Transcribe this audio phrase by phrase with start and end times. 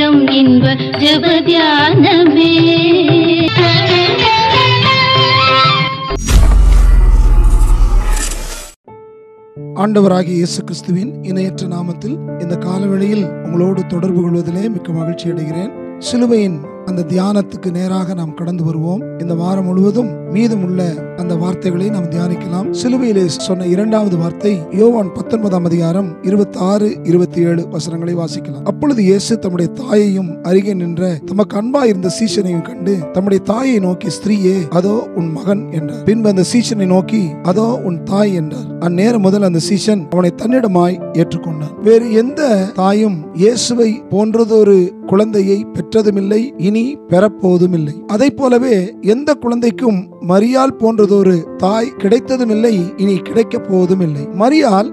[0.00, 0.66] நேரம் இன்ப
[1.02, 2.52] ஜபத்தியானமே.
[9.76, 16.58] ஆண்டவராகிய இயேசு கிறிஸ்துவின் இணையற்ற நாமத்தில் இந்த காலவெளியில் உங்களோடு தொடர்பு கொள்வதிலே மிக்க மகிழ்ச்சி அடைகிறேன் சிலுவையின்
[16.90, 19.02] அந்த தியானத்துக்கு நேராக நாம் கடந்து வருவோம்.
[19.22, 20.80] இந்த வாரம் முழுவதும் மீதமுள்ள
[21.20, 22.68] அந்த வார்த்தைகளை நாம் தியானிக்கலாம்.
[22.80, 28.64] சிலுவையிலே சொன்ன இரண்டாவது வார்த்தை யோவான் பத்தொன்பதாம் அதிகாரம் இருபத்தி ஆறு இருபத்தி ஏழு வசனங்களை வாசிக்கலாம்.
[28.70, 34.56] அப்பொழுது இயேசு தம்முடைய தாயையும் அருகே நின்ற தமக்கு அன்பா இருந்த சீசனையும் கண்டு தம்முடைய தாயை நோக்கி ஸ்திரீயே
[34.80, 36.04] அதோ உன் மகன் என்றார்.
[36.10, 37.22] பின்பு அந்த சீசனை நோக்கி
[37.52, 38.68] அதோ உன் தாய் என்றார்.
[38.88, 42.40] அந்நேரம் முதல் அந்த சீசன் அவனை தன்னிடமாய் ஏற்றுக்கொண்டார் வேறு எந்த
[42.80, 44.78] தாயும் இயேசுவை போன்றதொரு
[45.10, 53.68] குழந்தையை பெற்றதுமில்லை இனி பெறப்போவதும் இல்லை அதை போலவே எந்த குழந்தைக்கும் மரியால் போன்றதொரு தாய் கிடைத்ததுமில்லை இனி கிடைக்கப்
[53.68, 54.28] போவதும் இல்லை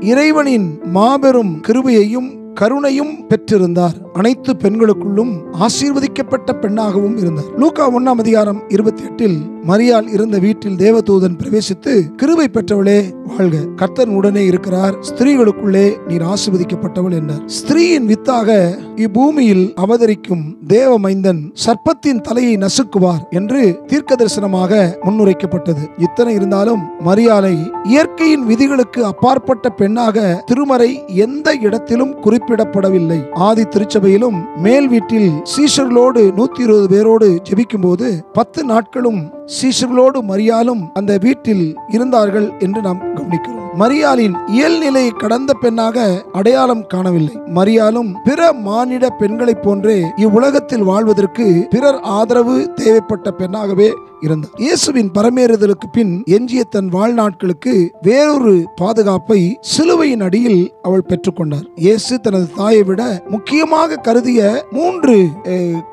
[0.00, 3.96] இறைவனின் மாபெரும் கிருபையையும் கருணையும் பெற்றிருந்தார்.
[4.12, 7.58] அனைத்து பெண்களுக்குள்ளும் ஆசீர்வதிக்கப்பட்ட பெண்ணாகவும் இருந்தார்.
[7.58, 13.56] லூகா ஒன்னாம் அதிகாரம் இருபத்தி எட்டில் மரியாள் இருந்த வீட்டில் தேவதூதன் பிரவேசித்து கிருபை பெற்றவளே வாழ்க.
[13.76, 14.96] கர்த்தன் உடனே இருக்கிறார்.
[15.08, 17.44] ஸ்திரீகளுக்குள்ளே நீர் ஆசிர்வதிக்கப்பட்டவள் என்றார்.
[17.58, 25.84] ஸ்திரீயின் வித்தாக இப்பூமியில் அவதரிக்கும் தேவ மைந்தன் சர்ப்பத்தின் தலையை நசுக்குவார் என்று தீர்க்க தரிசனமாக முன்னுரைக்கப்பட்டது.
[25.98, 33.20] இத்தனை இருந்தாலும் மரியாலை இயற்கையின் விதிகளுக்கு அப்பாற்பட்ட பெண்ணாக திருமறை எந்த இடத்திலும் குறிப்பிடப்படவில்லை.
[33.32, 41.18] ஆதி திருச்சபையிலும் மேல் வீட்டில் சீஷர்களோடு நூத்தி இருபது பேரோடு ஜெபிக்கும் போது பத்து நாட்களும் சீஷர்களோடு மரியாலும் அந்த
[41.18, 43.63] வீட்டில் இருந்தார்கள் என்று நாம் கவனிக்கிறோம்.
[43.80, 46.06] மரியாளின் இயல்நிலையை கடந்த பெண்ணாக
[46.38, 47.34] அடையாளம் காணவில்லை.
[47.58, 53.88] மரியாலும் பிற மானிட பெண்களைப் போன்றே இவ்வுலகத்தில் வாழ்வதற்கு பிறர் ஆதரவு தேவைப்பட்ட பெண்ணாகவே
[54.26, 54.52] இருந்தார்.
[54.64, 57.74] இயேசுவின் பரமேறுதலுக்கு பின் எஞ்சிய தன் வாழ்நாட்களுக்கு
[58.06, 59.40] வேறொரு பாதுகாப்பை
[59.72, 63.02] சிலுவையின் அடியில் அவள் பெற்றுக்கொண்டார் இயேசு தனது தாயை விட
[63.34, 64.40] முக்கியமாக கருதிய
[64.76, 65.16] மூன்று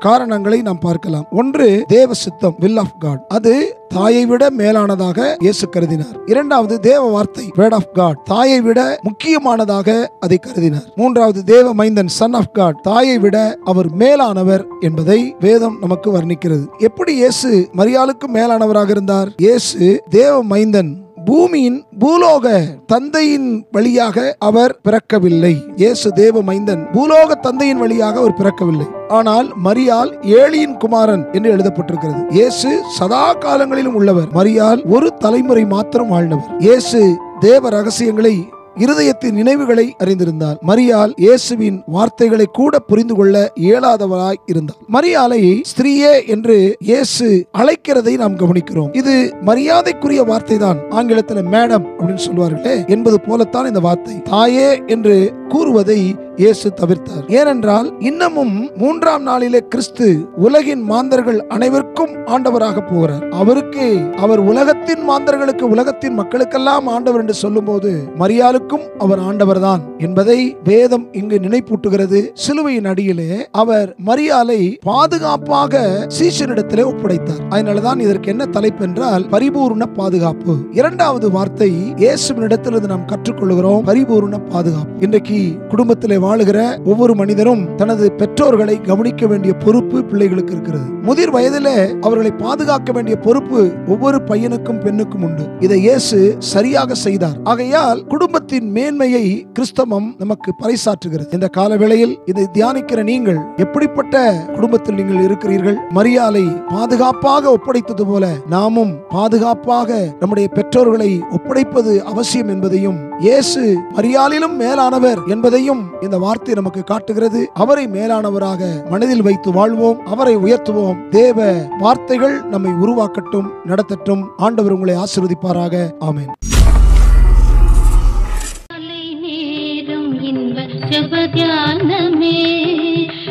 [0.06, 1.26] காரணங்களை நாம் பார்க்கலாம்.
[1.40, 3.54] ஒன்று தேவ சித்தம் வில் ஆஃப் காட் அது
[3.94, 6.14] தாயை விட மேலானதாக இயேசு கருதினார்.
[6.26, 10.86] இரண்டாவது தேவ வார்த்தை வேர்ட் ஆஃப் காட் தாயை விட முக்கியமானதாக அதை கருதினார்.
[10.94, 16.64] மூன்றாவது தேவ மைந்தன் சன் ஆஃப் காட் தாயை விட அவர் மேலானவர் என்பதை வேதம் நமக்கு வர்ணிக்கிறது.
[16.78, 19.30] எப்படி இயேசு மரியாளுக்கு மேலானவராக இருந்தார்?
[19.36, 20.92] இயேசு தேவ மைந்தன்
[21.26, 22.46] பூமியின் பூலோக
[22.86, 25.52] தந்தையின் வழியாக அவர் பிறக்கவில்லை.
[25.76, 28.86] இயேசு தேவ மைந்தன் பூலோக தந்தையின் வழியாக அவர் பிறக்கவில்லை.
[29.08, 32.22] ஆனால் மரியால் ஏழியின் குமாரன் என்று எழுதப்பட்டிருக்கிறது.
[32.30, 34.28] இயேசு சதா காலங்களிலும் உள்ளவர்.
[34.38, 36.50] மரியால் ஒரு தலைமுறை மாத்திரம் வாழ்ந்தவர்.
[36.58, 37.02] இயேசு
[37.40, 38.34] தேவ ரகசியங்களை
[38.76, 40.56] இருதயத்தின் நினைவுகளை அறிந்திருந்தார்.
[40.66, 44.76] மரியாள் இயேசுவின் வார்த்தைகளை கூட புரிந்து கொள்ள இயலாதவராய் இருந்தார்.
[44.92, 48.90] மரியாலை ஸ்திரீயே என்று இயேசு அழைக்கிறதை நாம் கவனிக்கிறோம்.
[48.92, 54.22] இது மரியாதைக்குரிய வார்த்தை தான் ஆங்கிலத்தில் மேடம் அப்படின்னு சொல்வார்களே என்பது போலத்தான் இந்த வார்த்தை.
[54.22, 57.24] தாயே என்று கூறுவதை இயேசு தவிர்த்தார்.
[57.28, 60.06] ஏனென்றால் இன்னமும் மூன்றாம் நாளிலே கிறிஸ்து
[60.36, 63.28] உலகின் மாந்தர்கள் அனைவருக்கும் ஆண்டவராக போகிறார்.
[63.30, 71.06] அவருக்கு அவர் உலகத்தின் மாந்தர்களுக்கு உலகத்தின் மக்களுக்கெல்லாம் ஆண்டவர் என்று சொல்லும் போது மரியாளுக்கும் அவர் ஆண்டவர்தான் என்பதை வேதம்
[71.12, 72.20] இங்கு நினைப்பூட்டுகிறது.
[72.34, 77.42] சிலுவையின் அடியிலே அவர் மரியாலை பாதுகாப்பாக சீசனிடத்திலே ஒப்படைத்தார்.
[77.50, 80.56] அதனாலதான் இதற்கு என்ன தலைப்பு என்றால் பரிபூர்ண பாதுகாப்பு.
[80.72, 81.70] இரண்டாவது வார்த்தை
[82.04, 85.00] இயேசுவினிடத்திலிருந்து நாம் கற்றுக்கொள்கிறோம் பரிபூர்ண பாதுகாப்பு.
[85.00, 90.86] இன்றைக்கு குடும்பத்திலே வாழுகிற ஒவ்வொரு மனிதரும் தனது பெற்றோர்களை கவனிக்க வேண்டிய பொறுப்பு பிள்ளைகளுக்கு இருக்கிறது.
[91.02, 95.44] முதிர் வயதில் அவர்களை பாதுகாக்க வேண்டிய பொறுப்பு ஒவ்வொரு பையனுக்கும் பெண்ணுக்கும் உண்டு.
[95.60, 97.38] இதை இயேசு சரியாக செய்தார்.
[97.44, 101.32] ஆகையால் குடும்பத்தின் மேன்மையை கிறிஸ்தவம் நமக்கு பறைசாற்றுகிறது.
[101.32, 105.78] இந்த காலவேளையில் இதை தியானிக்கிற நீங்கள் எப்படிப்பட்ட குடும்பத்தில் நீங்கள் இருக்கிறீர்கள்?
[105.90, 109.90] மரியாதை பாதுகாப்பாக ஒப்படைத்தது போல நாமும் பாதுகாப்பாக
[110.20, 117.50] நம்முடைய பெற்றோர்களை ஒப்படைப்பது அவசியம் என்பதையும் இயேசு மரியாளிலும் மேலானவர் என்பதையும் இந்த வார்த்தை நமக்கு காட்டுகிறது.
[117.54, 121.08] அவரை மேலானவராக மனதில் வைத்து வாழ்வோம் அவரை உயர்த்துவோம்.
[121.08, 124.22] தேவ வார்த்தைகள் நம்மை உருவாக்கட்டும் நடத்தட்டும்.
[124.36, 125.92] ஆண்டவர் உங்களை ஆசிர்வதிப்பாராக.
[126.00, 126.30] ஆமேன்.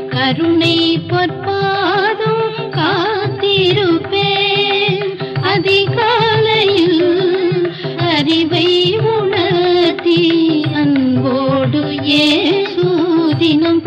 [0.10, 1.61] கருணை பொற்பா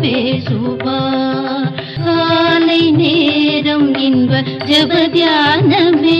[0.07, 1.67] ஏசூதினம்
[1.97, 6.19] காலை நேரம் இன்ப ஜபத்தியானமே